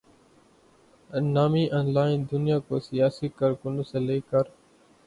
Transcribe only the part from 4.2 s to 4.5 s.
کر